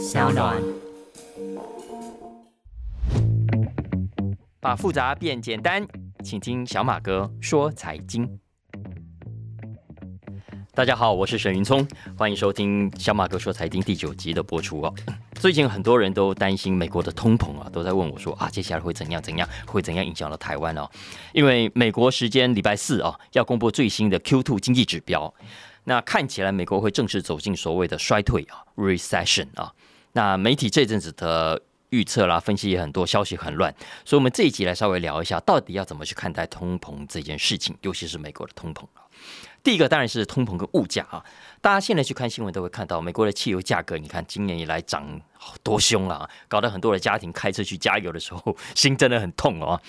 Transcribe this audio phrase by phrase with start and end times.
[0.00, 0.56] 小暖。
[4.58, 5.86] 把复杂变简单，
[6.24, 8.26] 请听小马哥说财经。
[10.72, 11.86] 大家好，我是沈云聪，
[12.16, 14.94] 欢迎收听小马哥说财经第九集的播出哦。
[15.38, 20.88] 最近很多人都担心美国的通膨啊，都在问我说啊，接下来会怎样怎样，会怎样影响到台湾哦？
[21.34, 25.34] 因为美国时间礼拜四啊，要公布最新的 Q two 经济指标，
[25.84, 29.70] 那看起来美国会正式走进所谓的衰退啊，recession 啊。
[30.12, 31.62] 那媒体这阵子的。
[31.90, 38.84] 预测啦，分析也很多，消息很乱，所以，我们这一集来稍微聊一下，到底要怎么去看待通膨这件事情，尤其是美国的通膨。
[39.64, 41.24] 第一个当然是通膨跟物价啊，
[41.60, 45.20] 大家现在去看新闻都会看到，美国的汽油价格，你看今年以来涨
[45.64, 49.82] 多凶啊，搞得很多的家庭开车去加油的时候， 心真的很痛哦。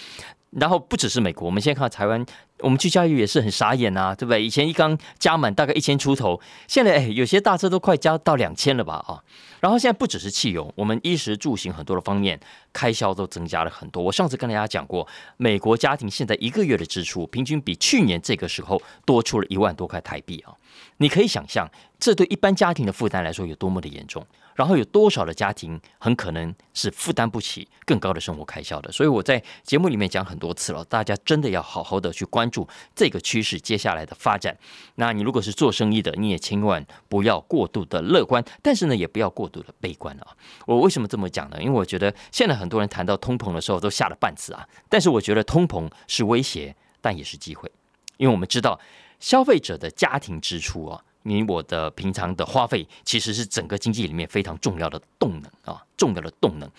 [0.52, 2.26] 然后不只是美国，我们现在看到台湾，
[2.60, 4.44] 我们去加油也是很傻眼呐，对不对？
[4.44, 9.24] 以前一缸加满大概一千出头，现在哎，有些大车都快加到两千了吧啊！
[9.62, 12.38] 然后现在不只是汽油，我们衣食住行很多的方面
[12.74, 14.04] 开销都增加了很多。
[14.04, 20.52] 我上次跟大家讲过，美国家庭现在一个月的支出平均比去年这个时候多出了一万多块台币啊！
[20.98, 21.70] 你可以想象，
[22.02, 24.26] 这对一般家庭的负担来说有多么的严重。
[24.54, 28.92] 然后有多少的家庭很可能是负担不起更高的生活开销的？
[28.92, 34.56] 所以我在节目里面讲很多次了，大家真的要好好的去关注这个趋势接下来的发展。
[34.96, 40.28] 那你如果是做生意的，你也千万不要过度的乐观，但是呢，也不要过度的悲观啊。
[40.66, 41.58] 我为什么这么讲呢？
[41.62, 44.68] 因为我觉得现在很多人谈到通膨的时候都吓了半死啊。
[44.90, 47.72] 但是我觉得通膨是威胁，但也是机会，
[48.18, 48.80] 因为我们知道
[49.20, 51.04] 消费者的家庭支出啊。
[51.24, 56.70] 你我的平常的花费其实是整个经济里面非常重要的动能啊，重要的动能。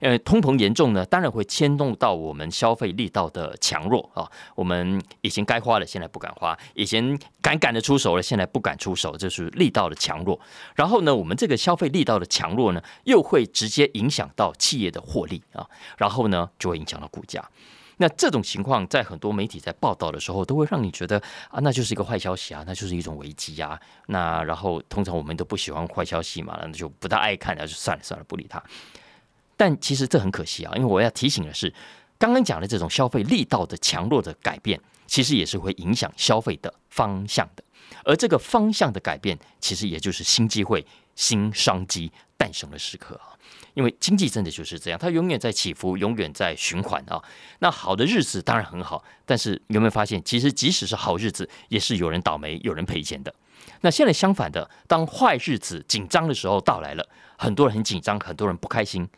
[0.00, 4.30] 呃，通膨严重呢，当然会牵动到我们消费力道的强弱啊。
[4.54, 10.38] 我们以前该花的现在不敢花，以前敢敢的出手了，现在不敢出手，这是力道的强弱。
[10.74, 17.48] 然后呢，我们这个消费力道的强弱呢，又会直接影响到企业的获利啊，然后呢，就会影响到股价。
[17.98, 21.18] 那这种情况在很多媒体在报道的时候，都会让你觉得
[21.50, 23.78] 啊，那就是一个坏消息啊，那就是一种危机啊。
[24.06, 28.62] 那然后通常我们都不喜欢坏消息嘛，那就不大爱看，那就算了算了，不理他。
[29.56, 31.72] 但其实这很可惜啊，因为我要提醒的是，
[32.18, 37.62] 刚刚讲的这种消费力道的强弱的改变，其实也是会影响消费的方向的。
[38.04, 40.84] 而这个方向的改变，其实也就是新机会、
[41.14, 43.36] 新商机诞生的时刻啊。
[43.74, 47.22] 因为经济真的就是这样，它永远在起伏，永远在循环啊。
[47.60, 53.34] 那好的日子当然很好，但是有没有发现，其实即使是好日子，也是有人倒霉、有人赔钱的。
[53.80, 59.08] 那现在相反的，当坏日子、紧张的时候到来了，很多人很紧张，很多人不开心，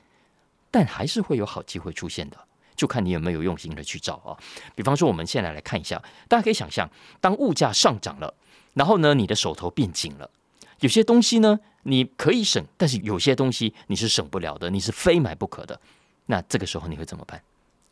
[0.71, 2.39] 但还是会有好机会出现的，
[2.77, 4.37] 就看你有没有用心的去找啊。
[4.75, 6.89] 比方说，我们现在来看一下，大家可以想象，
[7.21, 8.33] 当物价上涨了，
[8.75, 10.31] 然后呢，你的手头变紧了，
[10.81, 11.59] 有些东西呢。
[11.87, 15.79] 你可以省，但是有些东西你是省不了的，你是非买不可的。
[16.25, 17.39] 那这个时候你会怎么办？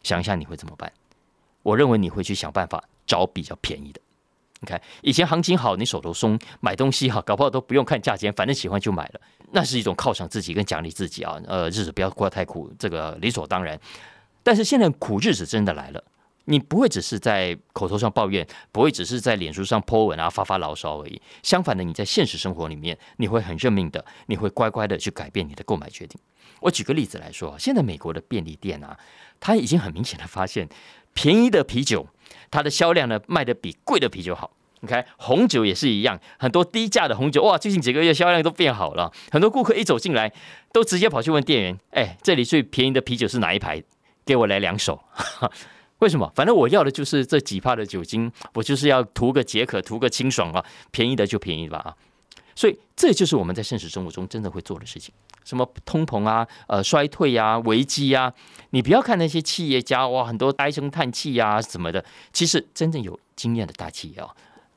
[0.02, 0.90] 想一下你会怎么办？
[1.62, 4.00] 我认为你会去想办法找比较便宜的。
[4.60, 9.20] 你看以前行情好，你手头松，买东西哈，搞不好都不用看价钱，反正喜欢就买了，
[9.50, 11.38] 那是一种犒赏自己跟奖励自己啊。
[11.46, 13.78] 呃，日子不要过太苦，这个理所当然。
[14.42, 16.02] 但是现在苦日子真的来了。
[16.44, 21.20] 你不会只是在口头上抱怨，不会只是在脸书上 po 文啊发发牢骚而已。
[21.42, 26.20] 相反的，你在现实生活里面，你会很认命的，你会乖乖的去改变你的购买决定。
[26.60, 28.98] 我举个例子来说，现在美国的便利店啊，
[29.40, 30.68] 它已经很明显的发现，
[31.14, 32.06] 便宜的啤酒，
[32.50, 34.50] 它的销量呢卖的比贵的啤酒好。
[34.80, 39.12] 你看红酒也是一样，很多低价的红酒，哇，最近几个月销量都变好了。
[39.30, 40.32] 很多顾客一走进来，
[40.72, 43.80] 都直接跑去问店员：“哎，这里最便宜的啤酒是哪一排？
[44.24, 45.00] 给我来两手。”
[46.02, 46.28] 为什么？
[46.34, 50.64] 反正我要的就是这几帕的酒精，我就是要图个解渴，图个清爽啊！
[50.90, 51.94] 便宜的就便宜吧啊！
[52.56, 55.14] 所以这就是我们在现实生活中真的会做的事情。
[55.44, 58.32] 什么通膨啊、呃衰退呀、危机呀，
[58.70, 62.04] 你不要看那些企业家哇，很多唉声叹气呀什么的。
[62.32, 64.34] 其实真正有经验的大企业啊，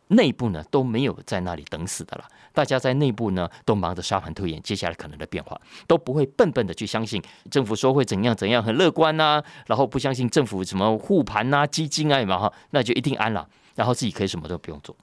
[0.10, 2.26] 内部呢都没有在那里等死的了。
[2.56, 7.22] 大家在内部呢，都忙着沙盘推演接下来可能的变化，都不会笨笨的去相信
[7.52, 14.96] 政府说会怎样怎样，很乐观呐，然后不相信政府什么护盘呐、基金啊嘛哈，那就一定安了，然后自己可以什么都不用做，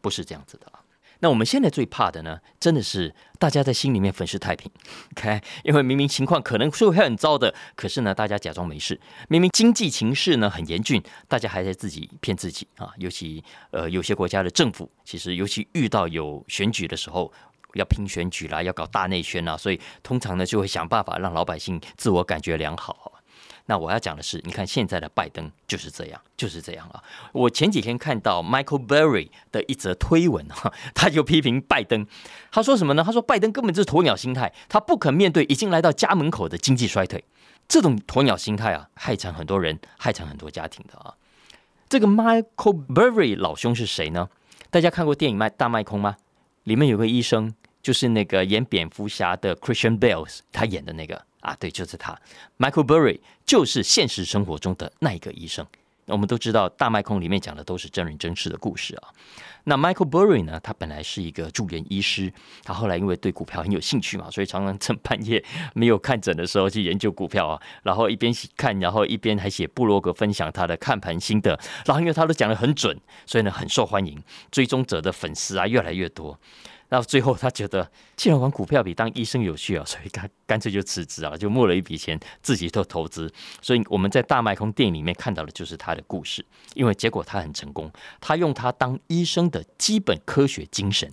[0.00, 0.79] 不是这样子的啊。
[1.20, 4.70] 那我们现在最怕的呢，真的是大家在心里面粉饰太平，
[5.16, 5.40] OK？
[5.64, 8.98] 因为明明情况可能是会很糟的，可是呢，大家假装没事。
[9.28, 12.90] 明明经济情势呢很严峻，大家还在自己骗自己啊。
[12.96, 17.32] 尤其呃，有些国家的政府，其实尤其遇到有选举的时候，
[17.74, 23.19] 要拼选举啦，要搞大内宣啊，所以通常呢就会想办法让老百姓自我感觉良好。
[23.70, 27.00] 那我要讲的是，你看现在的拜登就是这样，就是这样啊。
[27.30, 32.04] 我前几天看到 Michael Berry 的一则推文哈，他就批评拜登，
[32.50, 33.04] 他说什么呢？
[33.04, 37.22] 他说拜登根本就是鸵鸟心态，他不肯面对已经来到家门口的经济衰退。
[37.68, 41.14] 这种鸵鸟心态啊，害惨很多人，害惨很多家庭的啊。
[41.88, 44.28] 这个 Michael Berry 老兄是谁呢？
[44.70, 46.16] 大家看过电影《卖大卖空》吗？
[46.64, 51.24] 里面有个医生，就是那个演蝙蝠侠的 Christian Bale，他演的那个。
[51.40, 52.18] 啊，对，就是他
[52.58, 55.66] ，Michael Burry 就是现实生活中的那一个医生。
[56.06, 59.08] 我们都知道，《大麦空》里面讲的都是真人真事的故事啊。
[59.64, 62.32] 那 Michael Burry 呢，他本来是一个住院医师，
[62.64, 65.44] 他后来因为对股票很有兴趣嘛，所以常常 趁半夜
[65.74, 71.50] 没有看诊的时候去研究股票啊，然后一边看，然后一边还写部落格分享他的看盘心得。
[71.86, 74.20] 然后因为他都讲的很准，所以呢很受欢迎，
[74.50, 76.36] 追踪者的粉丝啊越来越多。
[76.90, 83.32] 到最后，他觉得既然玩股票比当医生有趣啊，所以他干脆就辞职啊，就募了一笔钱自己做投资。
[83.62, 86.44] 所以我们在大麦空电影里面看到的就是他的故事，
[86.74, 87.90] 因为结果他很成功，
[88.20, 91.10] 他用他当医生的基本科学精神。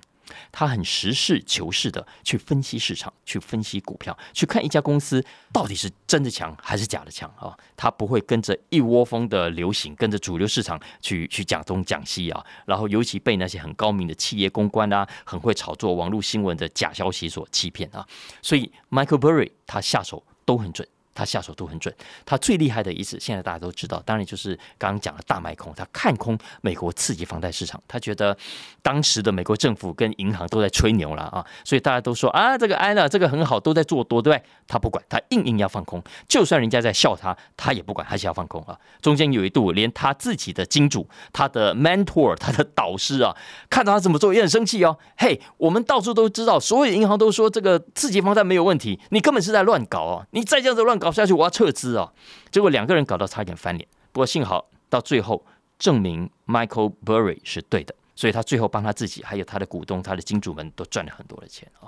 [0.51, 7.56] 他很实事求是的去分析市场，去分析股票，去看一家公司到底是真的强还是假的强啊！
[7.75, 12.45] 他不会跟着一窝蜂的流行，跟着主流市场去去讲东讲西啊！
[12.66, 18.06] 然后尤其被那些很高明的企业公关啊，很会炒作网络新闻的假消息所欺骗啊！
[18.42, 20.88] 所以 Michael Burry 他下手都很准。
[21.17, 21.91] 他下手都很准，
[22.23, 28.37] 他最厉害的一次，现在大家都知道，当然就是刚刚讲的大卖空，他看空美国刺激房贷市场，他觉得
[28.83, 34.43] 当时的美国政府跟银行都在吹牛了啊，所以大家都说啊，这个安娜，这个很好，都在做多，对不对？
[34.67, 38.77] 他不管，他硬硬要放空，就算人家在笑他，他也不管，还是要放空啊。
[39.01, 43.35] 中间有一度，连他自己的金主、他的 mentor、他的导师啊，
[43.71, 44.99] 看到他怎么做也很生气哦。
[45.17, 51.06] 嘿，我们到处都知道，所有银行都说这个刺激房贷没有问题，你根本是在乱搞哦，你再这样子乱搞。
[51.07, 52.12] 搞下去，我要撤资哦！
[52.51, 55.45] 结果两个人搞到差点翻脸，不过幸好到最后
[55.80, 61.88] 证明 Michael Burry 是对的，所以他最后帮他自己还有他的股东、他的金主们都赚了很多的钱啊！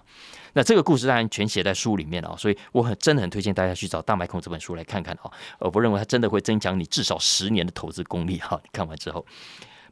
[0.54, 5.30] 那这个故事当然全写在书里面了，所以我很真的很推荐大家去找《大麦空》这本书来看看啊！
[5.60, 8.58] 我不认为它真的会增强你至少十年的投资功力哈！
[8.72, 9.26] 看完之后，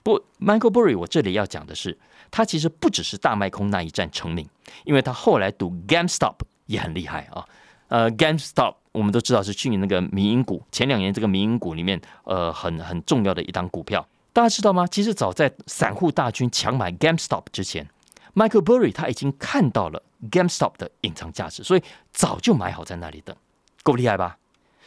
[0.03, 2.00] 不，Michael Burry，我这里要讲的是，
[2.31, 4.47] 他其实不只是大麦空那一战成名，
[4.85, 6.35] 因为他后来读 GameStop
[6.68, 7.45] 也很厉害啊！
[7.87, 8.75] 呃，GameStop。
[8.93, 14.03] 我们都知道是去年那个民营股，前两年这个民营股里面，呃，很很重要的一档股票，
[14.33, 14.87] 大家知道吗？
[14.87, 17.87] 其实早在散户大军抢买 GameStop 之前
[18.33, 20.01] ，Michael Burry 他已经看到了
[20.31, 23.35] GameStop 的隐藏价值，所以早就买好在那里等，
[23.83, 24.37] 够厉害吧？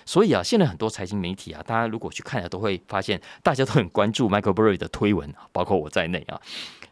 [0.05, 6.41] 所以啊，现在很多财经媒体啊，大家如果去看了，都会发现大家都很关注 Michael Burry 的推文，包括我在内啊。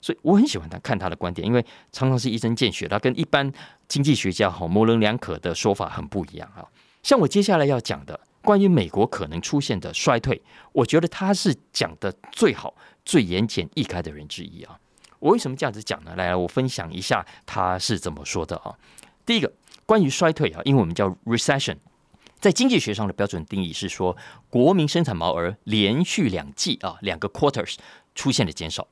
[0.00, 3.52] 所以我很喜欢他看他的观点，因为常常是一针见血，他跟一般
[3.86, 6.64] 经济学家哈模棱两可的说法很不一样啊。
[7.02, 10.40] 像我接下来要讲的关于美国可能出现的衰退，
[10.72, 12.74] 我觉得他是讲的最好、
[13.04, 14.78] 最言简意赅的人之一啊。
[15.18, 16.14] 我为什么这样子讲呢？
[16.16, 18.74] 来，我分享一下他是怎么说的啊。
[19.26, 19.52] 第一个，
[19.84, 21.76] 关于衰退啊，因为我们叫 recession，
[22.38, 24.16] 在经济学上的标准定义是说，
[24.48, 27.76] 国民生产毛额连续两季啊，两个 quarters
[28.14, 28.86] 出现了减少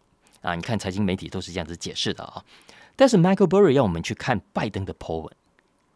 [0.46, 0.54] 啊。
[0.54, 2.42] 你看财经媒体都是这样子解释的啊。
[2.94, 5.32] 但是 Michael Burry 要我们去看拜登的 po 文。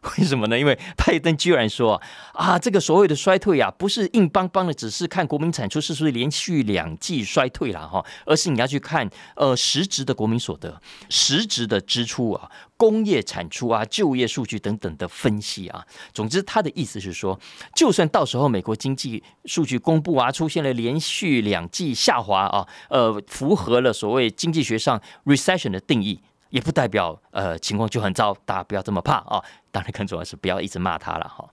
[0.17, 0.57] 为什么呢？
[0.57, 2.01] 因为拜登居然说
[2.33, 15.85] 啊，这个所谓的衰退啊，不是硬邦邦的，只是看国民产出是不是连续两季衰退了哈，而是你要去看呃实质的国民所得、实质的支出啊、工业产出啊、就业数据等等的分析啊。
[16.11, 17.39] 总之，他的意思是说，
[17.75, 26.21] 就算到时候美国经济数据公布啊，出现了连续两季下滑啊，呃，符合了所谓经济学上 recession 的定义。
[26.51, 29.43] 也不代表呃情况就很糟，大家不要这么怕啊！
[29.71, 31.49] 当然更重要是不要一直骂他了哈。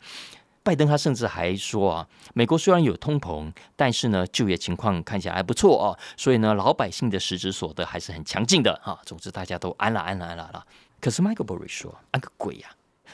[0.63, 8.99] 拜登他甚至还说啊，美国虽然有通膨，但是呢就业情况看起来还不错哦，所以呢老百姓的实质所得还是很强劲的哈。
[9.07, 10.67] 总之大家都安了安了安了了。
[11.01, 12.69] 可是 Michael Burry 说安个鬼呀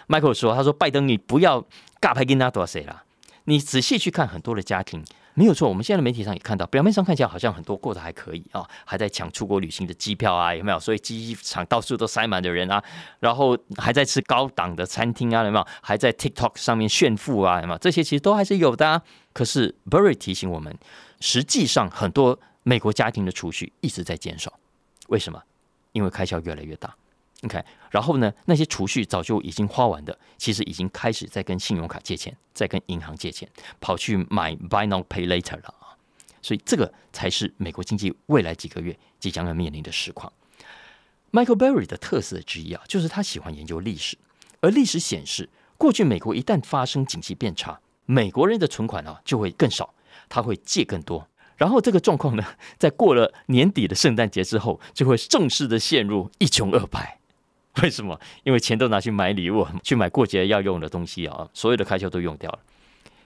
[0.09, 1.63] ！Michael 说他说拜登你不要
[2.01, 3.05] 尬拍跟他多谁了，
[3.45, 5.05] 你仔细去看很多的家庭。
[5.35, 10.79] 没有错，我们现在的媒体上也看到，表面上看起来好像很多过得还可以啊，还在抢出国旅行的机票啊，有没有？
[10.79, 12.83] 所以机场到处都塞满的人啊，
[13.19, 15.67] 然后还在吃高档的餐厅啊，有没有？
[15.83, 17.79] 还在 TikTok 上面炫富啊，有没有？
[17.79, 18.89] 这些其实都还是有的。
[18.89, 20.79] 啊可是 Burry 提醒我们，
[21.19, 24.53] 实际上很多美国家庭的储蓄一直在减少，
[25.09, 25.43] 为什么？
[25.91, 26.95] 因为开销越来越大。
[27.45, 28.33] OK，然后呢？
[28.47, 33.47] 那些储蓄早就已经花完的，其实已经开始在跟信用卡借钱，在跟银行借钱，
[33.81, 35.93] 跑去买 Buy Now Pay Later 了啊！
[36.41, 40.33] 所以这个才是美国经济未来几个月即将要面临的实况。
[41.33, 44.17] Michael Berry 的特色之一啊，就是他喜欢研究历史，
[44.61, 49.93] 而历史显示，过去美国一旦发生景气变差，美国人的存款啊就会更少，
[50.31, 51.29] 他会借更多。
[51.57, 52.45] 然后这个状况呢，
[52.79, 57.21] 在过了年底的圣诞节之后，就会正式的陷入一穷二白。
[57.83, 58.19] 为什么？
[58.45, 62.59] 因为钱都拿去买礼物， 去买过节要用的东西啊，所有的开销都用掉了。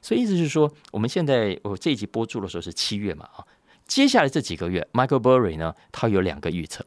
[0.00, 3.44] 所以意思是说，我们现在我这一集播出的时候是七月嘛啊，
[3.86, 6.86] 接下来这几个月，Michael Burry 呢，他有两个预测。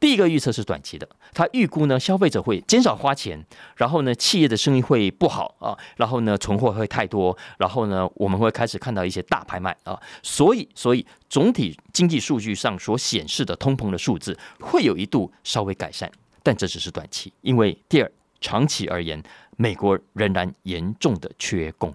[0.00, 3.44] 第一个预测是短期的，他预估呢，消费者会减少花钱，
[3.76, 16.10] 然后呢，企业的生意会不好啊，然后呢，存货会太多，然后呢，我们会开始看到一些大拍卖啊，所以，所以总体经济数据上所显示的通膨的数字会有一度稍微改善，
[16.42, 19.22] 但这只是短期，因为第二，长期而言，
[19.56, 21.94] 美国仍然严重的缺工。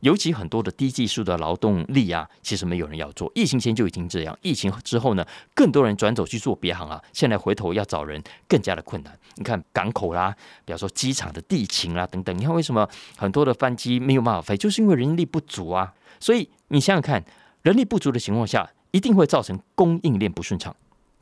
[0.00, 3.30] 尤其很多的低技术的劳动力啊，其实没有人要做。
[3.34, 7.02] 疫情前就已经这样，疫情之后呢，更多人转走去做别行啊。
[7.12, 9.18] 现在回头要找人更加的困难。
[9.34, 10.34] 你看港口啦，
[10.64, 15.92] 比方说机场的地勤啦等等，你看为什么很多的班机没有办法飞，就是因为人力不足啊。
[16.20, 17.22] 所以你想想看，
[17.62, 20.74] 人力不足的情况下，一定会造成供应链不顺畅。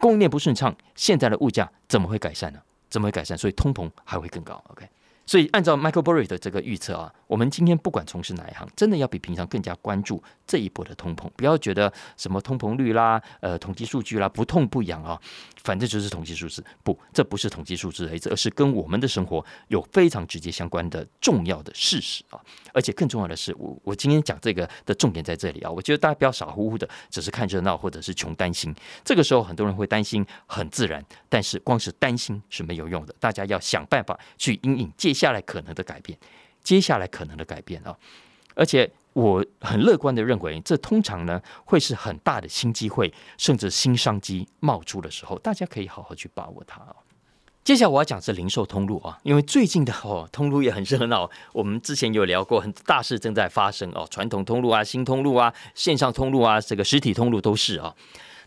[0.03, 2.59] 供应链不顺畅，现在的物价怎么会改善呢？
[2.91, 3.39] 怎么会改善？
[3.39, 4.61] 所以通膨还会更高。
[4.71, 4.85] OK。
[5.25, 11.31] 所以，按照 Michael Burry 的这个预测啊，我们今天不管从事哪一行，真的要比平常更加关注这一波的通膨。
[11.35, 15.19] 不要觉得什么通膨率啦、呃统计数据啦不痛不痒啊，
[15.65, 16.63] 反正就是统计数字。
[16.85, 22.39] 不，这不是统计数字，而是跟我们的生活有非常直接相关的重要的事实啊。
[22.75, 25.71] 而且更重要的是，我我今天讲这个的重点在这里啊。
[25.71, 28.75] 我觉得大家不要傻乎乎的，只是看热闹或者是穷担心。
[29.03, 31.03] 这个时候，很多人会担心，很自然。
[31.31, 36.19] 但是光是担心是没有用的，大家要想办法去应应接下来可能的改变，
[36.63, 37.97] 接下来可能的改变啊！
[38.55, 46.97] 而且我很乐观的认为，这通常呢会是很大的新机会，甚至新商机冒出的时候，大家可以好好去把握它哦！
[47.65, 57.95] 接下来我要讲是零售通路啊，因为最近的哦通路也很热闹，我们之前有聊过，很大事正在发生哦，传统通路啊、新通路啊、线上通路啊、这个实体通路都是啊。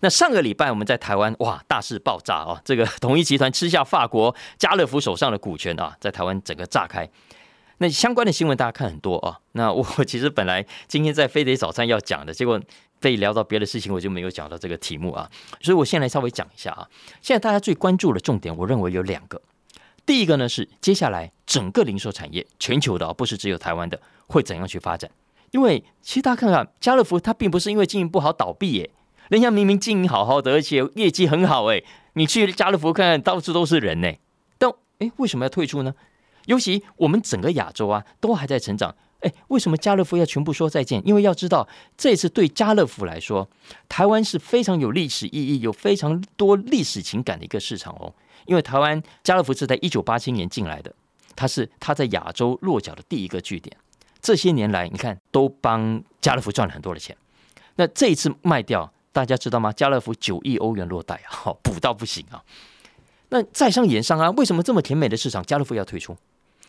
[0.01, 2.61] 那上个礼拜我们在台湾哇，大事爆炸啊！
[2.65, 7.09] 这个 统一集团吃下法国家乐福手上的股权啊，在台湾整个炸开。
[7.77, 9.39] 那相关的新闻大家看很多啊。
[9.53, 12.59] 那我其实本来今天在飞碟早餐要讲的，结果
[12.99, 15.29] 被聊到别的事情，我就没有讲到这个题目啊。
[15.61, 16.87] 所以我先来稍微讲一下啊。
[17.21, 19.41] 现在大家最关注的重点，我认为有两个。
[20.05, 25.09] 第一个呢是接下来整个零售产业，全球的，不是只有台湾的，会怎样去发展？
[25.51, 28.89] 因为其实大家看看家乐福，它并不是因为经营不好倒闭耶。
[29.29, 31.81] 人家明明经营好好的，而且业绩很好，哎，
[32.13, 34.13] 你去家乐福看看，到处都是人呢。
[34.57, 35.95] 但哎，为什么要退出呢？
[36.45, 41.01] 尤其我们整个亚洲啊，都还在成长，哎，为什么家乐福要全部说再见？
[41.05, 43.49] 因为要知道，这次对家乐福来说，
[43.89, 48.13] 台湾是非常有历史意义、有非常多历史情感的一个市场哦。
[48.45, 50.93] 因为台湾家乐福是在一九八七年进来的，
[51.35, 53.75] 它是它在亚洲落脚的第一个据点。
[54.21, 57.15] 这些年来，你看都帮家乐福赚了很多的钱。
[57.75, 58.91] 那这一次卖掉。
[59.15, 59.71] 大家知道吗？
[59.71, 62.43] 家乐福九亿欧元落袋啊，好补到不行啊！
[63.29, 66.17] 那在商言商啊，为什么这么甜美的市场，家乐福要退出？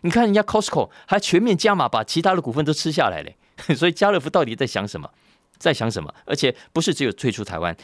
[0.02, 3.36] 你看人家 Costco 还全面加码，把其他的股份都吃下来嘞。
[3.74, 5.10] 所以家乐福到底在想什么？
[5.58, 6.14] 在想什么？
[6.26, 7.74] 而且不是只有退出台湾，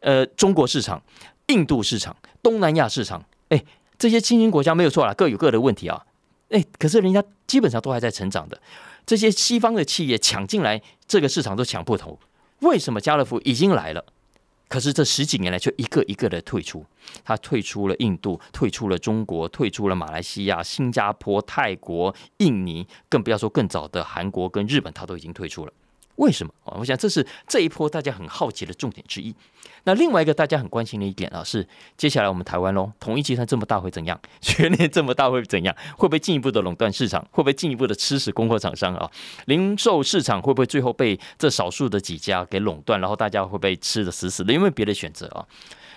[0.00, 1.00] 呃，中国市场、
[1.46, 3.64] 印度市场、东南亚市场，哎，
[3.96, 6.04] 这些新兴国家没有错啦，各有各的问题啊。
[6.48, 8.60] 哎，可是人家基本上都还在成长的，
[9.06, 12.18] 这些西方的企业抢进来，这个市场都抢破头。
[12.60, 14.04] 为什么家乐福已经来了，
[14.70, 16.86] 可是这十几年来却一个一个的退出？
[17.24, 25.72] 他退出了印度，退出了中国，退出了马来西亚、新加坡、泰国、印尼，更不要说更早的韩国跟日本，他都已经退出了。
[26.20, 26.76] 为什么啊？
[26.78, 29.34] 我想这是这一波大家很好奇的重点之一。
[29.84, 34.20] 那另外一个大家很关心的一点啊，是接下来我们台湾喽，统一集团这么大会怎样？
[34.40, 35.74] 全年这么大会怎样？
[35.96, 37.22] 会不会进一步的垄断市场？
[37.30, 39.10] 会不会进一步的吃死供货厂商啊？
[39.46, 43.00] 零售市场会不会最后被这少数的几家给垄断？
[43.00, 44.52] 然后大家会被吃的死死的？
[44.52, 45.46] 有没有别的选择啊？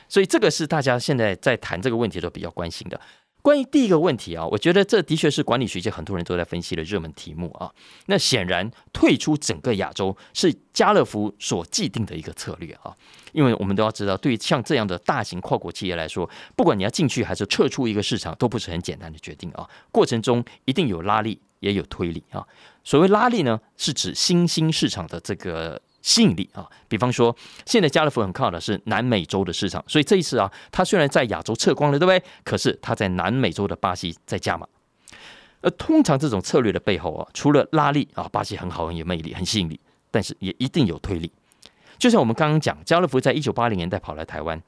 [0.08, 3.00] 所以这个是大家现在在谈这个问题都比较关心的。
[3.44, 7.70] 关于第一个问题啊，我觉得这的确是管理学界很多人都在分析的热门题目啊。
[8.06, 12.96] 那显然退出整个亚洲是家乐福所既定的一个策略啊，
[13.34, 19.70] 因为我们都要知道，对于像这样的大型跨国企业来说，不管你要进去还是撤出一个市场，都不是很简单的决定啊。
[19.92, 22.48] 过程中一定有拉力，也有推力啊。
[22.86, 25.82] 所谓拉力呢，是指新兴市场的这个。
[26.04, 32.22] 吸引力啊，比方说，现在家乐福很靠的是南美洲的市场，所以这一次啊，它虽然在亚洲撤光了，对不对？
[32.44, 34.68] 可是它在南美洲的巴西在加码。
[35.62, 39.80] 而通常这种策略的背后啊，除了拉力啊，巴西很好，很有魅力，很吸引力，
[40.12, 41.32] 但是也一定有推力。
[41.98, 44.62] 就像我们刚刚讲，家乐福在一九八零年代跑来台湾，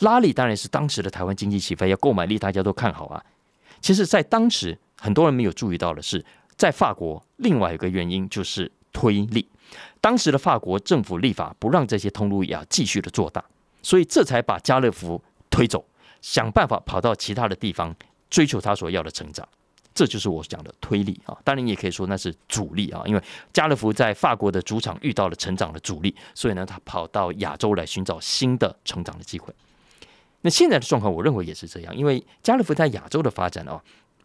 [0.00, 3.24] 拉力当然是当时的台湾经济起飞，要购买力大家都看好啊。
[3.80, 6.22] 其实，在当时很多人没有注意到的是，
[6.58, 8.70] 在法国另外一个原因就是。
[8.92, 9.48] 推力。
[10.00, 13.42] 当时的法国政府立法不让这些通路要继续的做大，
[13.82, 15.84] 所以这才把家乐福推走，
[16.20, 17.94] 想办法跑到其他的地方
[18.28, 19.48] 追求他所要的成长。
[19.94, 23.22] 这就是我讲的推力啊，当然你也可以说那是阻力啊，因为
[23.52, 29.52] 家乐福在法国的主场遇到了成长的阻力，所以呢，他跑到亚洲来寻找新的成长的机会。
[30.40, 33.80] 那现在的状况，我认为也是这样，因为家乐福在亚洲的发展哦，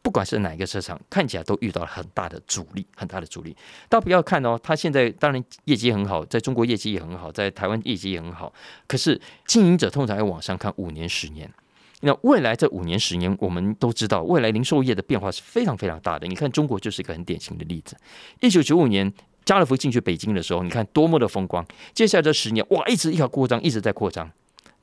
[0.07, 3.53] 不管是哪一个市场，看起来都遇到了很大的阻力，很大的阻力。
[3.89, 8.53] 大家不要看哦，他现在当然业绩很好，在中国业绩也很好，在台湾业绩也很好，
[8.87, 11.51] 可是经营者通常要往上看五年、十年。
[11.99, 16.25] 那未来这五年、十年，我们都知道，未来零售业的变化是非常非常大的。
[16.25, 17.97] 你看，中国就是一个很典型的例子。
[18.39, 21.67] 一九九五年，家乐福进去北京的时候，你看多么的风光。
[21.93, 24.31] 接下来这十年，哇，一直要扩张，一直在扩张。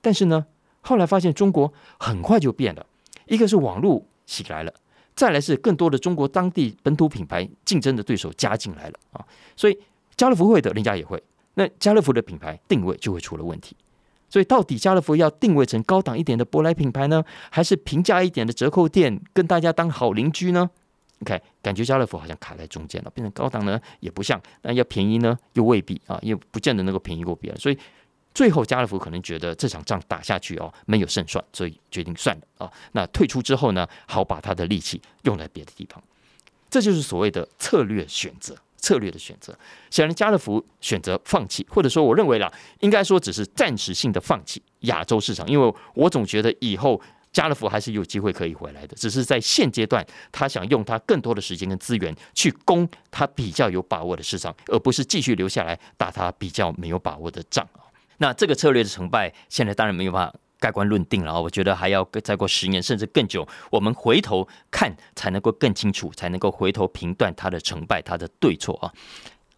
[0.02, 0.44] 但是呢，
[0.82, 2.84] 后来发现中国很快就变了。
[3.24, 4.74] 一个是网络起来了，
[5.14, 9.24] 再来是更多的中国当地本土品牌竞争的对手加进来了啊。
[9.56, 9.78] 所以
[10.16, 11.22] 家乐福会的，人家也会。
[11.54, 13.76] 那家乐福的品牌定位就会出了问题。
[14.28, 20.68] 所以，到底家乐福要定位成高档一点的舶来品牌呢，还是平价一点的折扣店，跟大家当好邻居呢
[21.20, 27.60] ？OK，感觉家乐福好像卡在中间了，变成高档呢也不像，那要便宜呢又未必啊，又不见得能够便宜过别人。
[27.60, 27.78] 所以，
[28.34, 32.72] 最后家乐福可能觉得这场仗打下去哦没有胜算，所以决定算了啊。
[32.92, 36.02] 那退出之后呢，好把他的力气用在别的地方。
[36.68, 38.54] 这就是所谓的策略选择。
[38.76, 47.00] 策略的选择，显然家乐福选择放弃，或者说我认为啦，应该说只是暂时性的放弃亚洲市场，因为我总觉得以后
[47.32, 57.66] 家乐福还是有机会可以回来的，只是在现阶段，他想用他更多的时间跟资源去攻他比较有把握的市场，而不是继续留下来打他比较没有把握的仗
[58.18, 60.34] 那这个策略的成败，现在当然没有办法。
[60.60, 61.38] 盖棺论定了啊！
[61.38, 68.90] 我觉得还要再过十年甚至更久，我们回头看才能够更清楚，才能够回头评断它的成败、它的对错啊！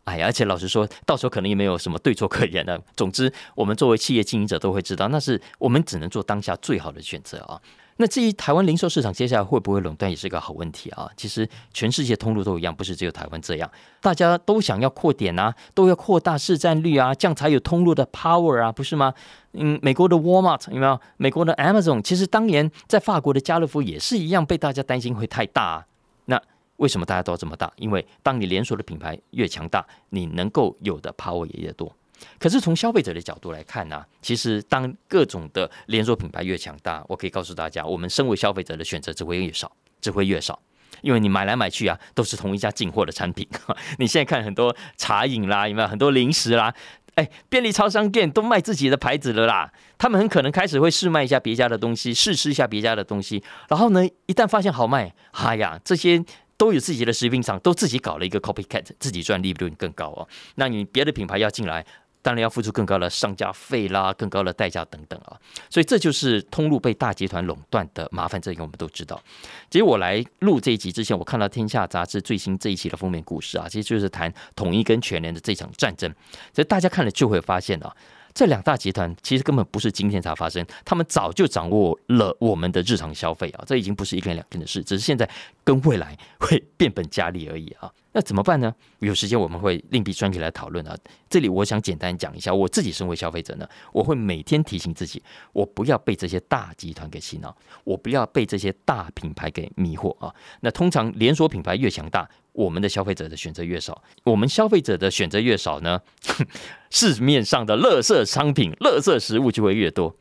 [0.02, 2.82] 哎呀，而且老实说，到时候可能也没有什么对错可言了。
[2.96, 7.60] 总之，我们作为企业经营者都会知道，那是我们只能做当下最好的选择啊！
[7.98, 11.08] 那至于台湾零售市场接下来会不会垄断，也是一个好问题啊。
[11.16, 19.14] 其实全世界通路都一样，不是只有台湾这样，大家都想要扩点啊，都要扩大市占率啊，这样才有通路的 power 啊，不是吗？
[19.52, 21.00] 嗯，美国的 Walmart 有没有？
[21.16, 25.62] 美国的 Amazon，其实当年在法国的家乐福也是一样，被大家担心会太大。
[25.62, 25.86] 啊
[26.26, 26.42] 那
[26.76, 27.72] 为什么大家都要这么大？
[27.76, 31.90] 因为当你连锁的品牌越强大，你能够有的 power 也越多。
[32.38, 40.60] 可是从消费者的角度来看呢，其实当各种的连锁品牌越强大，我可以告诉大家，我们身为消费者的选择只会越少，只会越少，
[41.02, 43.46] 因为你买来买去啊，都是同一家进货的产品。
[43.98, 46.74] 你现在看很多茶饮啦，有没有很多零食啦？
[47.16, 56.24] 哎，便利超商店都卖自己的牌子了啦，他们很可能开始会试卖一下别家的东西，试吃一下别家的东西，然后呢，一旦发现好卖，哎呀，这些。
[56.58, 60.26] 都有自己的食品厂，都自己搞了一个 copycat，自己赚利润更高哦。
[60.54, 61.84] 那你别的品牌要进来，
[62.26, 65.38] 当然要付出更高的上架费啦，更高的代价等等啊。
[65.70, 69.22] 所以这就是通路被大集团垄断的麻烦，这个我们都知道。
[69.70, 76.12] 其实我来录这一集之前，我看到《天下》杂志最新这一期的封面故事啊，其实就是谈统一跟全联的这场战争。
[76.52, 77.94] 所以大家看了就会发现啊。
[78.36, 85.26] 这两大集团其实根本不是今天才发生，他们早就掌握了我们的日常消费啊，这已经不是一天两天的事，只是现在
[85.64, 87.90] 跟未来会变本加厉而已啊。
[88.12, 88.74] 那怎么办呢？
[88.98, 90.94] 有时间我们会另辟专题来讨论啊。
[91.30, 95.22] 这里我想简单讲一下，我自己身为消费者呢，我会每天提醒自己，
[95.54, 100.30] 我不要被这些大集团给洗脑，我不要被这些大品牌给迷惑啊。
[100.60, 102.28] 那通常连锁品牌越强大。
[102.56, 106.00] 我们的消费者的选择越少，我们消费者的选择越少呢，
[106.90, 110.16] 市面上的垃圾商品、垃圾食物就会越多，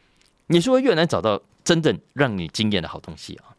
[0.47, 3.54] 你说越难找到真正让你惊艳的好东西啊。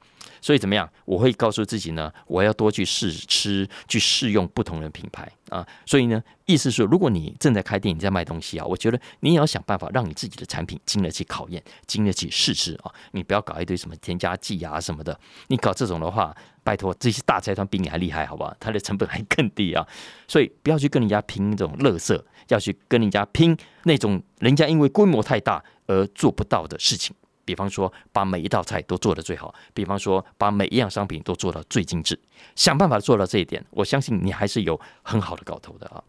[0.46, 0.88] 所以怎么样？
[1.04, 5.66] 我会告诉自己呢，我要多去试吃，去试用不同的品牌啊。
[5.84, 12.94] 所以呢，意思是，如果你正在开店，你在卖东西啊，我觉得你也要想办法让你自己的产品经得起考验，经得起试吃啊。
[13.10, 16.32] 你不要搞一堆什么添加剂啊什么的，你搞这种的话，
[16.62, 18.56] 拜托，这些大财团比你还厉害，好不好？
[18.60, 19.84] 它的成本还更低啊。
[20.28, 27.16] 所以不要去跟人家拼这种乐色，要去跟人家拼那种人家因为规模太大而做不到的事情。
[27.46, 32.18] 比方说，把每一道菜都做得最好；比方说，把每一样商品都做到最精致，
[32.56, 33.64] 想办法做到这一点。
[33.70, 36.02] 我相信你还是有很好的搞头的啊！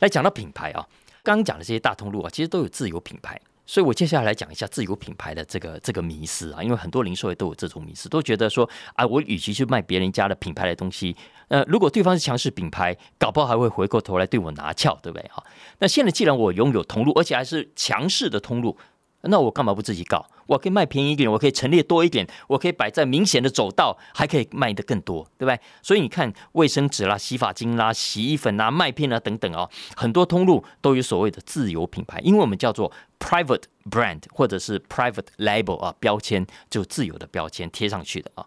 [0.00, 0.86] 来讲到品牌啊，
[1.24, 6.62] 刚刚讲的这些大通路啊，其实都有自有品牌，所以我接下来来讲一下自有品牌的这个这个迷思啊。
[6.62, 11.16] 因为很多零售业都有这种迷思，都觉得说啊，我与其去卖别人家的品牌的东西，
[11.48, 15.42] 呃，如果对方是强势品牌，搞不好还会回过头来对我拿翘，对不对啊？
[15.78, 18.76] 那现在既然我拥有通路，而且还是强势的通路。
[19.22, 20.26] 那我干嘛不自己搞？
[20.46, 25.60] 我可以卖便宜一点，我可以陈列多一点，我可以摆在明显的走道，还可以卖的更多，对不对？
[25.82, 38.46] 所以你看，卫生纸啦、洗发精啦、洗衣粉啦、麦片啊等等哦，很多通路都有所谓的自有品牌，因为我们叫做 private brand 或者是 private label 啊，标签就自有的标签贴上去的啊。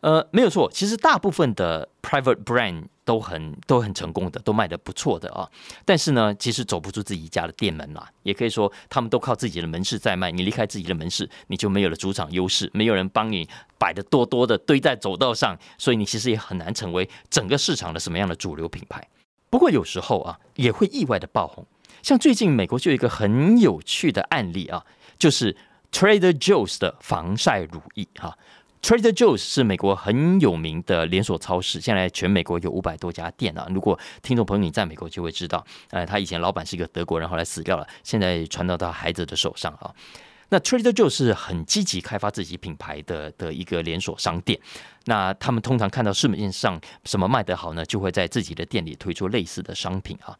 [0.00, 5.50] 呃，没有错，其实大部分的 private brand 都很都很成功的，都卖的不错的啊。
[5.84, 10.30] 但是呢，其实走不出自己家的店门啦，也可以说他们都靠自己的门市在卖。
[10.30, 19.04] 你离开自己的门市，你就没有了主场优势，没有人帮你摆的多多的堆在走道上，所以你其实也很难成为整个市场的什么样的主流品牌。
[19.50, 21.66] 不过有时候啊，也会意外的爆红。
[22.04, 24.86] 像最近美国就有一个很有趣的案例啊，
[25.18, 25.56] 就是
[25.90, 28.38] Trader Joe's 的防晒乳液哈。
[28.82, 33.66] Trader Joe's 是美国很有名的连锁超市，现在全美国有五百多家店啊。
[33.70, 39.94] 如果听众朋友你在美国就会知道，呃，他以前老板是一个德国人，后来死掉了，现在传到他孩子的手上啊。
[40.48, 44.58] 那 Trader Joe 是很积极开发自己品牌的的一个连锁商店。
[45.04, 50.36] 那他们通常看到市面上什么卖得好呢，就会在自己的店里推出类似的商品啊。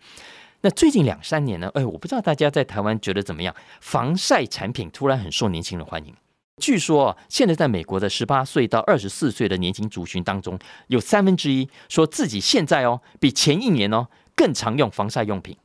[0.63, 3.55] 那最近两三年呢，哎，我不知道大家在台湾觉得怎么样？
[3.81, 6.15] 防晒产品突然很受年轻人欢迎。
[6.61, 15.57] 据说啊，现在在美国的十八岁到二十四岁的年轻族群当中，有三分之一说自己现在哦，比前一年哦更常用防晒用品。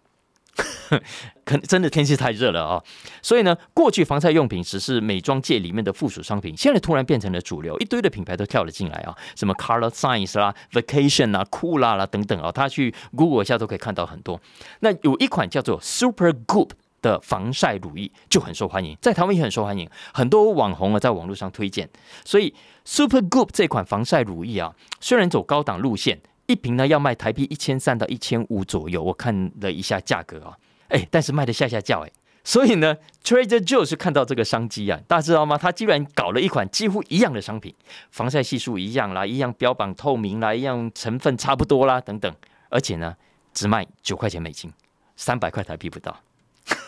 [1.44, 2.82] 可能真的天气太热了啊，
[3.22, 14.40] 所以呢，过去防晒用品只是美妆界里面的附属商品，现在突然变成了主流，一堆的品牌都跳了进来啊，什么 Color Science 啦、Vacation 啊、Cool 啦等等啊，他去 Google 一下都可以看到很多。
[14.80, 16.70] 那有一款叫做 Super Goop。
[17.06, 21.88] 的防晒乳液就很受欢迎，在台湾也很受欢迎，很多网红啊在网络上推荐。
[22.24, 22.52] 所以
[22.84, 30.58] Super Goop 这款防晒乳液啊，虽然走高档路线，一瓶呢要卖台币一千三到一千五左右，我看了一下价格啊，
[30.90, 32.12] 哎，但是卖的下下叫哎。
[32.44, 35.58] 所以呢，Trader Joe 是看到这个商机啊，大家知道吗？
[35.58, 37.74] 他居然搞了一款几乎一样的商品，
[38.12, 42.32] 防晒系数一样啦，一样标榜透明啦，一样成分差不多啦，等等，
[42.70, 43.16] 而且呢，
[43.54, 44.72] 只卖九块钱美金，
[45.16, 46.16] 三百块台币不到。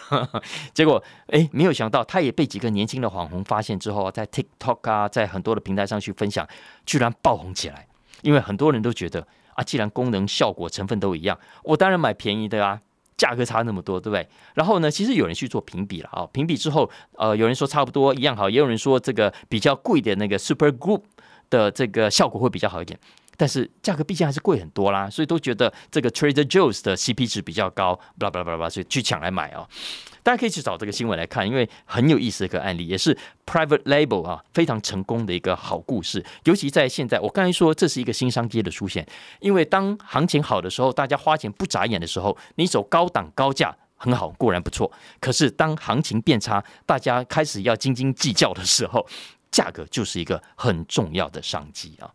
[0.74, 6.48] 结果，哎，没有想到，他也被几个年轻的网红发现之后，在 TikTok 啊，在很多的平台上去分享，
[6.86, 7.88] 居然爆红起来。
[8.24, 12.82] 因为很多人都觉得啊，既然功能、效果、成分都一样，我当然买便宜的啊，
[13.16, 14.28] 价格差那么多，对不对？
[14.56, 21.04] 然后呢，其实有人去做评比了啊，评比之后，呃，有人说差不多一样好，也有人说这个比较贵的那个 Super Group
[21.50, 23.00] 的这个效果会比较好一点。
[23.38, 29.66] 但是价格毕竟还是贵很多啦，所以都觉得这个 Trader Joe's 的 CP 值比较高，巴拉巴拉巴拉，所以去抢来买啊。
[30.24, 36.26] 大家可以去找这个新闻来看，因为很有意思的一个案例，也是 Private Label 啊非常成功的一个好故事。
[36.44, 39.08] 尤其在现在，我刚才说这是一个新商机的出现，
[39.40, 44.92] 因为当行情好的时候，大家花钱不眨眼的时候，你走高档高价很好，固然不错。
[45.22, 49.08] 可是当行情变差，大家开始要斤斤计较的时候，
[49.50, 52.12] 价格就是一个很重要的商机啊。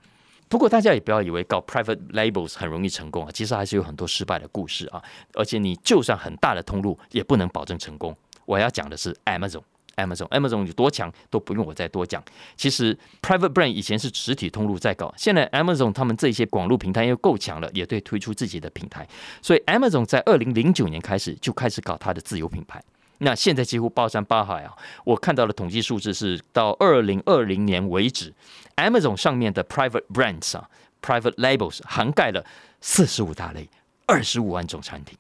[0.52, 5.02] 不过大家也不要以为搞 private labels 很容易成功啊，其实还是有很多失败的故事啊。
[5.32, 8.14] 而且你就算很大的通路，也不能保证成功。
[8.44, 12.22] 我要讲的是 Amazon，Amazon，Amazon 有多强都不用我再多讲。
[12.54, 19.08] 其实 private brand 以前是实体通路在搞，现在 Amazon 他们这些广路平台又够强了，也对推出自己的平台。
[19.40, 22.78] 所以 Amazon 在二零零九年开始就开始搞它的自有品牌。
[23.24, 24.74] 那现在几乎包山包海啊！
[25.04, 28.34] 我看到的统计数字是到二零二零年为止
[28.74, 30.68] ，Amazon 上面的 private brands 啊
[31.00, 32.44] ，private labels 涵盖了
[32.80, 33.68] 四十五大类，
[34.06, 35.16] 二十五万种产品。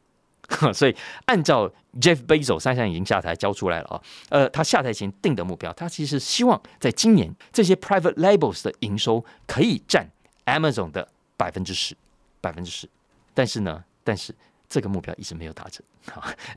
[0.74, 10.10] 所以按照 Jeff Bezos 三项已经下台交出来了啊，呃，他下台前定的目标，他其实希望在今年这些 private labels 的营收可以占
[10.46, 11.96] Amazon 的百分之十，
[12.40, 12.88] 百分之十。
[13.32, 14.34] 但是呢，但是。
[14.72, 15.84] 这个目标一直没有达成。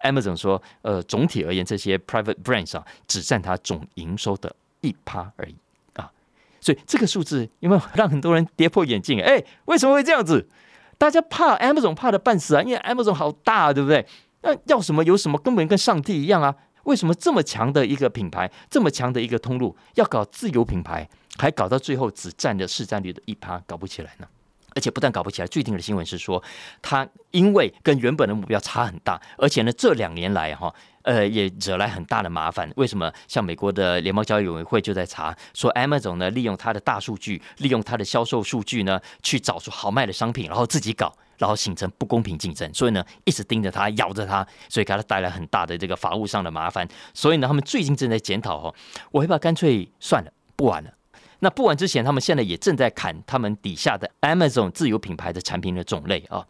[0.02, 5.56] Amazon 说，呃，总体而言，这些 private brands 啊，只占它总营收的一趴而已
[5.96, 6.10] 啊。
[6.62, 9.22] 所以这个数字有没有让很多人跌破眼镜？
[9.22, 10.48] 哎，为什么会这样子？
[10.98, 14.08] 大家怕 Amazon 怕的半死啊，因为 Amazon 好大，啊对不对？
[14.44, 16.56] 那要什么有什么，根本跟上帝一样啊。
[16.86, 24.28] 为什么这么强的一个品牌，这么强的一个通路，要搞自有品牌，还搞到最后只占着市占率的一趴，搞不起来呢？
[24.76, 26.44] 而且不但搞不起来，最近的新闻是说，
[26.82, 32.70] 他因为跟原本的目标差很大，而且呢，这两年来哈，呃，也惹来很大的麻烦。
[32.76, 33.10] 为什么？
[33.28, 42.70] 像美国的联邦交易委员会就在查，说 Amazon 呢，利用它的大数据，利用它的销售数据呢，去找出好卖的商品，然后自己搞，然后形成不公平竞争。
[42.74, 46.86] 所以呢，一直盯着它，咬着它，所以给它带来很大的这个法务上的麻烦。
[47.14, 48.76] 所以呢，他们最近正在检讨哦，
[49.12, 50.92] 我会把干脆算了，不玩了。
[51.46, 56.44] 那不玩之前，他们现在也正在砍他们底下的 Amazon 自有品牌的产品的种类啊。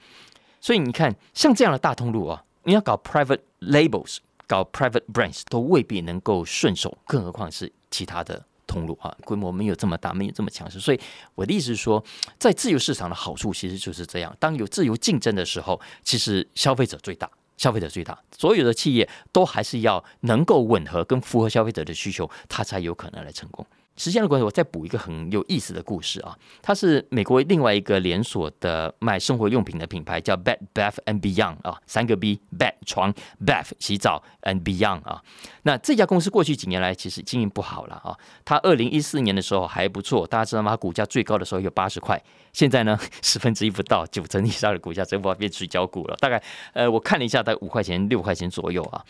[0.62, 10.79] 所以你看，像这样的大通路啊，你要搞 private labels，搞 private brands 都未必能够顺手，更何况是其他的通路啊，规模没有这么大，没有这么强势。
[10.79, 10.99] 所以
[11.36, 12.01] 我的意思是说，
[12.39, 23.67] 在自由市场的好处其实就是这样：当有自由竞争的时候，其实消费者最大，消费者最大，所有的企业都还是要能够吻合跟符合消费者的需求，它才有可能来成功。
[23.97, 26.38] 时间的关系，我再补一个很有意思的故事啊。
[26.62, 33.13] 它是美国另外一个连锁的卖生活用品的品牌，叫 Bed Bath and Beyond 啊，三个 B，Bed 床
[33.45, 35.21] ，Bath 洗澡，and Beyond 啊。
[35.63, 38.17] 那这家公司过去几年来其实经营不好了啊。
[38.43, 40.71] 它二零一四年的时候还不错，大家知道吗？
[40.71, 46.15] 它股价最高的时候有八十块，现在呢十分之一不到，九成以上的股价真不变水饺股了。
[46.17, 49.03] 大概呃，我看了一下，大概五块钱、六块钱左右啊。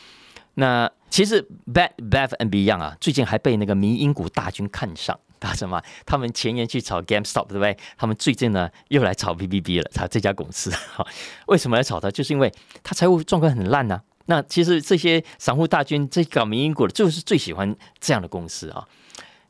[0.56, 1.41] 那其实
[1.72, 5.82] Bad Bath and Beyond 啊，最近还被那个迷英股大军看上，他什么？
[6.06, 7.78] 他们前年去炒 GameStop，对不对？
[7.98, 10.72] 他们最近呢又来炒 B B B 了，炒这家公司。
[11.48, 12.10] 为什么来炒它？
[12.10, 12.52] 就是因为
[12.84, 14.02] 它财务状况很烂呐。
[14.28, 18.88] 那其实这些散户大军这搞民英股的，就是最喜欢这样的公司啊。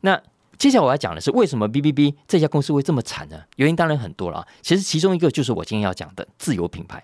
[0.02, 0.22] 那
[0.58, 3.44] 接下来我要讲的是，为什么 B B B 这家公司会这么惨呢？
[3.58, 4.48] 原因当然很多了啊。
[4.62, 7.04] 其实其中一个就是我今天要讲的自有品牌。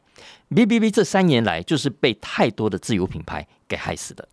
[0.49, 4.27] B B B 这三年来就是被太多的自有品牌给害死的，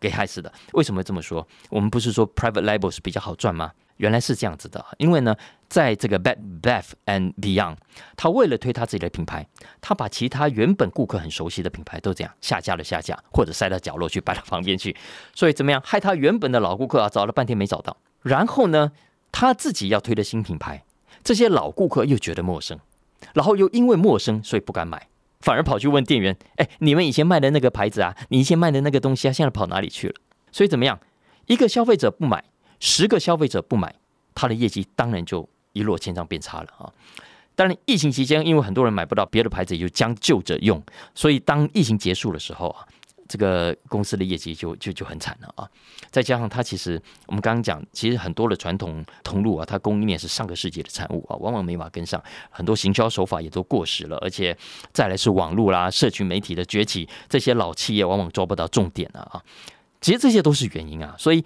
[0.00, 0.52] 给害死的。
[0.72, 1.46] 为什么这么说？
[1.70, 3.72] 我们不是说 Private Label 是比较好赚吗？
[3.98, 4.84] 原来是这样子的。
[4.98, 5.36] 因为呢，
[5.68, 7.76] 在这个 Bed Bath and Beyond，
[8.16, 9.46] 他为了推他自己的品牌，
[9.80, 14.96] 他把其他原本顾客很熟悉的品牌都这样下架了下架，或者塞到角落去，摆到旁边去。
[15.34, 17.96] 所以怎么样，害他原本的老顾客啊，找了半天没找到。
[18.22, 18.92] 然后呢，
[19.30, 20.84] 他自己要推的新品牌，
[21.24, 22.78] 这些老顾客又觉得陌生，
[23.34, 25.08] 然后又因为陌生，所以不敢买，
[25.40, 30.14] 反而跑去问店员：“哎，你们以前卖的那个牌子啊，你以前卖的那个东西啊，现在跑哪里去了？”
[30.52, 30.98] 所以怎么样？
[31.46, 32.44] 一个消费者不买，
[32.78, 33.94] 十个消费者不买，
[34.34, 36.92] 他的业绩当然就一落千丈变差了啊！
[37.54, 40.82] 当然，疫情期间，因为很多人买不到别的牌子，也就将就着用，
[41.14, 42.86] 所以当疫情结束的时候啊。
[43.28, 45.68] 这个公司的业绩就就就很惨了啊！
[46.10, 54.56] 再加上它其实我们刚刚讲，其实很多的传统通路啊，它供应链是上个世纪的产物啊，往往没法跟上，很多行销手法也都过时了，而且
[54.92, 59.42] 再来是网络啦、社群媒体的崛起，这些老企业往往抓不到重点了啊！
[60.00, 61.44] 其实这些都是原因啊，所以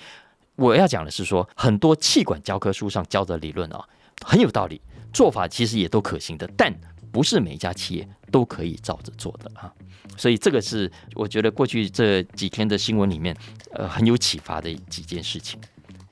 [0.57, 3.87] 我要讲的是说，很多气管教科书上教的理论啊，
[4.25, 4.81] 很有道理，
[5.13, 6.75] 做法其实也都可行的，但
[7.13, 9.73] 不是每一家企业都可以照着做的啊。
[10.17, 13.37] 所以这个是我觉得过去这几天的新闻里面，
[13.73, 15.61] 呃，很有启发的几件事情。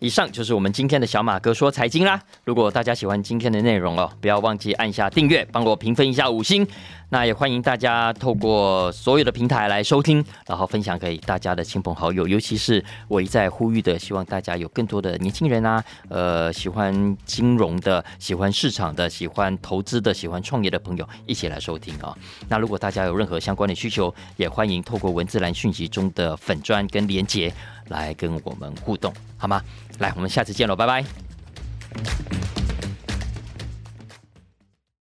[0.00, 2.22] 以上就是我们今天的小马哥说财经啦。
[2.44, 6.66] 如果大家喜欢今天的内容哦，不要忘记按下订阅，帮我评分一下五星。
[7.14, 12.26] 那也欢迎大家透过所有的平台来收听，然后分享给大家的亲朋好友。
[12.26, 22.12] 尤其是我一再呼吁的，希望大家有更多的年轻人啊，呃，喜欢金融的、喜欢市场的、喜欢投资的、喜欢创业的朋友一起来收听啊。
[22.48, 27.54] 那如果大家有任何相关的需求，也欢迎透过文字栏讯息中的粉砖跟连结
[27.90, 29.62] 来跟我们互动，好吗？
[30.00, 32.53] 来，我们下次见喽，拜拜。